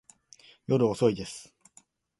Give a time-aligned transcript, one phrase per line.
[0.65, 1.53] 夜遅いです。